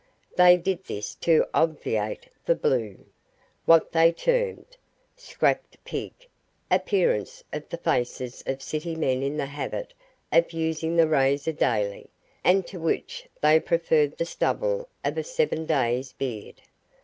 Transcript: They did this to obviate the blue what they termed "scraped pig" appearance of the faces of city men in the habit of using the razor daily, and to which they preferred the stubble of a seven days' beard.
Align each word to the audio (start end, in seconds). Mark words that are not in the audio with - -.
They 0.35 0.57
did 0.57 0.85
this 0.85 1.13
to 1.17 1.45
obviate 1.53 2.27
the 2.43 2.55
blue 2.55 3.05
what 3.65 3.91
they 3.91 4.11
termed 4.11 4.75
"scraped 5.15 5.77
pig" 5.85 6.11
appearance 6.71 7.43
of 7.53 7.69
the 7.69 7.77
faces 7.77 8.43
of 8.47 8.63
city 8.63 8.95
men 8.95 9.21
in 9.21 9.37
the 9.37 9.45
habit 9.45 9.93
of 10.31 10.53
using 10.53 10.95
the 10.95 11.07
razor 11.07 11.51
daily, 11.53 12.09
and 12.43 12.65
to 12.65 12.79
which 12.79 13.29
they 13.41 13.59
preferred 13.59 14.17
the 14.17 14.25
stubble 14.25 14.89
of 15.05 15.19
a 15.19 15.23
seven 15.23 15.67
days' 15.67 16.13
beard. 16.13 16.63